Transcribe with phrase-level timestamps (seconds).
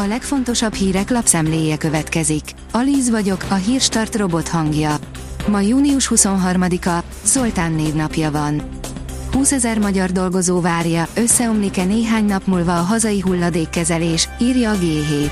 [0.00, 2.42] A legfontosabb hírek lapszemléje következik.
[2.72, 4.96] Alíz vagyok, a hírstart robot hangja.
[5.48, 8.62] Ma június 23-a, Szoltán névnapja van.
[9.32, 15.30] 20 ezer magyar dolgozó várja, összeomlik-e néhány nap múlva a hazai hulladékkezelés, írja a G7.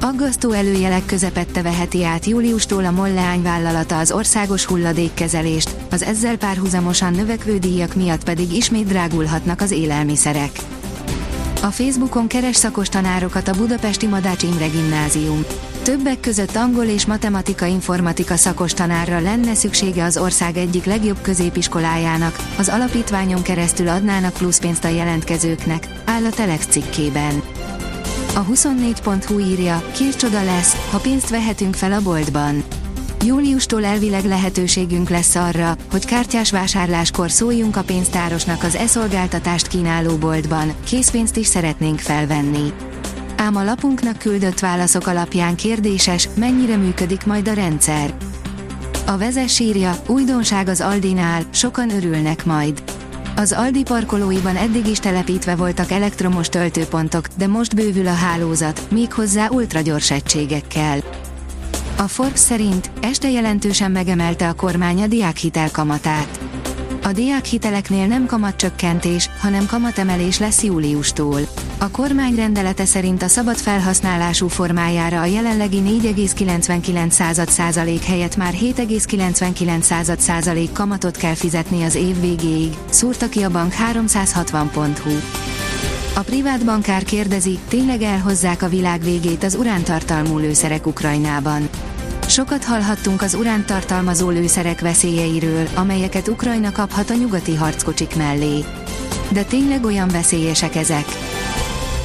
[0.00, 7.12] Aggasztó előjelek közepette veheti át júliustól a Molleány vállalata az országos hulladékkezelést, az ezzel párhuzamosan
[7.12, 10.50] növekvő díjak miatt pedig ismét drágulhatnak az élelmiszerek.
[11.62, 15.44] A Facebookon keres szakos tanárokat a Budapesti Madács Imre Gimnázium.
[15.82, 22.36] Többek között angol és matematika informatika szakos tanárra lenne szüksége az ország egyik legjobb középiskolájának,
[22.58, 27.42] az alapítványon keresztül adnának pluszpénzt a jelentkezőknek, áll a Telex cikkében.
[28.34, 32.64] A 24.hu írja, kircsoda lesz, ha pénzt vehetünk fel a boltban.
[33.24, 40.72] Júliustól elvileg lehetőségünk lesz arra, hogy kártyás vásárláskor szóljunk a pénztárosnak az e-szolgáltatást kínáló boltban,
[40.84, 42.72] készpénzt is szeretnénk felvenni.
[43.36, 48.14] Ám a lapunknak küldött válaszok alapján kérdéses, mennyire működik majd a rendszer.
[49.06, 52.82] A vezes írja, újdonság az Aldinál, sokan örülnek majd.
[53.36, 59.48] Az Aldi parkolóiban eddig is telepítve voltak elektromos töltőpontok, de most bővül a hálózat, méghozzá
[59.48, 61.02] ultragyors egységekkel.
[62.02, 66.40] A Forbes szerint este jelentősen megemelte a kormány a diákhitel kamatát.
[67.02, 71.40] A diákhiteleknél nem kamatcsökkentés, hanem kamatemelés lesz júliustól.
[71.78, 80.18] A kormány rendelete szerint a szabad felhasználású formájára a jelenlegi 4,99 százalék helyett már 7,99
[80.18, 85.10] százalék kamatot kell fizetni az év végéig, szúrta ki a bank 360.hu.
[86.14, 91.68] A privát bankár kérdezi, tényleg elhozzák a világ végét az urántartalmú lőszerek Ukrajnában.
[92.26, 98.64] Sokat hallhattunk az uránt tartalmazó lőszerek veszélyeiről, amelyeket Ukrajna kaphat a nyugati harckocsik mellé.
[99.30, 101.04] De tényleg olyan veszélyesek ezek?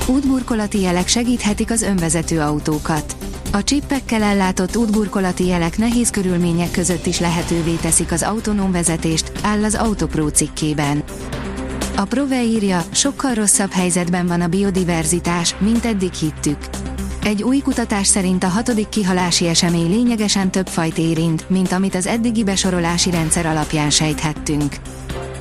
[0.06, 3.16] Útburkolati jelek segíthetik az önvezető autókat.
[3.52, 9.64] A csippekkel ellátott útburkolati jelek nehéz körülmények között is lehetővé teszik az autonóm vezetést, áll
[9.64, 11.04] az Autopro cikkében.
[12.00, 16.58] A Prove írja, sokkal rosszabb helyzetben van a biodiverzitás, mint eddig hittük.
[17.24, 22.08] Egy új kutatás szerint a hatodik kihalási esemény lényegesen több fajt érint, mint amit az
[22.08, 24.76] eddigi besorolási rendszer alapján sejthettünk.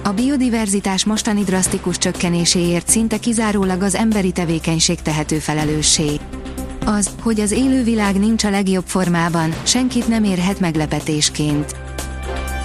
[0.05, 6.11] A biodiverzitás mostani drasztikus csökkenéséért szinte kizárólag az emberi tevékenység tehető felelőssé.
[6.85, 11.86] Az, hogy az élővilág nincs a legjobb formában, senkit nem érhet meglepetésként.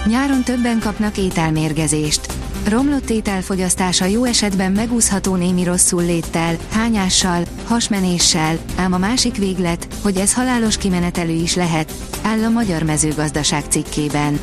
[0.06, 2.32] Nyáron többen kapnak ételmérgezést.
[2.68, 10.16] Romlott ételfogyasztása jó esetben megúszható némi rosszul léttel, hányással, hasmenéssel, ám a másik véglet, hogy
[10.16, 11.92] ez halálos kimenetelő is lehet,
[12.22, 14.40] áll a Magyar Mezőgazdaság cikkében.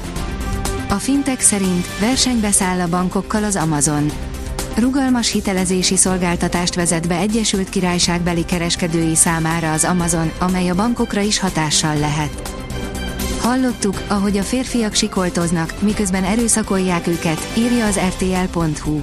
[0.90, 4.12] A fintek szerint versenybe száll a bankokkal az Amazon.
[4.76, 11.40] Rugalmas hitelezési szolgáltatást vezet be Egyesült Királyságbeli kereskedői számára az Amazon, amely a bankokra is
[11.40, 12.59] hatással lehet.
[13.50, 19.02] Hallottuk, ahogy a férfiak sikoltoznak, miközben erőszakolják őket, írja az rtl.hu.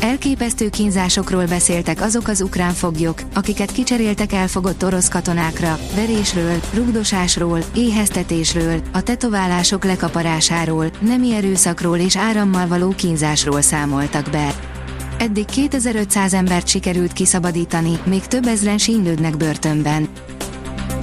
[0.00, 8.80] Elképesztő kínzásokról beszéltek azok az ukrán foglyok, akiket kicseréltek elfogott orosz katonákra, verésről, rugdosásról, éheztetésről,
[8.92, 14.54] a tetoválások lekaparásáról, nemi erőszakról és árammal való kínzásról számoltak be.
[15.18, 20.08] Eddig 2500 embert sikerült kiszabadítani, még több ezren sínlődnek börtönben.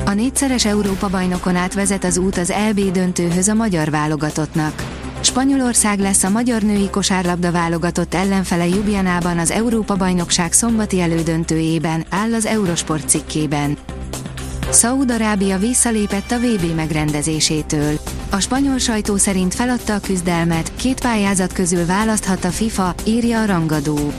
[0.07, 4.84] A négyszeres Európa-bajnokon át vezet az út az LB döntőhöz a magyar válogatottnak.
[5.22, 12.46] Spanyolország lesz a magyar női kosárlabda válogatott ellenfele Ljubljanában az Európa-bajnokság szombati elődöntőjében, áll az
[12.46, 13.78] Eurosport cikkében.
[14.69, 18.00] Szaúd-Arábia visszalépett a VB megrendezésétől.
[18.29, 23.46] A spanyol sajtó szerint feladta a küzdelmet, két pályázat közül választhat a FIFA, írja a
[23.46, 24.13] rangadó.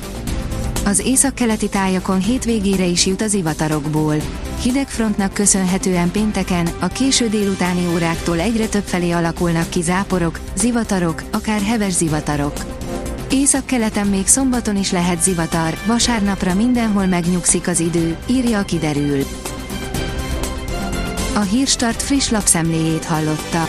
[0.84, 4.14] Az északkeleti tájakon hétvégére is jut az ivatarokból.
[4.62, 11.62] Hidegfrontnak köszönhetően pénteken, a késő délutáni óráktól egyre több felé alakulnak ki záporok, zivatarok, akár
[11.62, 12.52] heves zivatarok.
[13.30, 19.24] Észak-keleten még szombaton is lehet zivatar, vasárnapra mindenhol megnyugszik az idő, írja a kiderül.
[21.34, 23.68] A Hírstart friss lapszemléjét hallotta.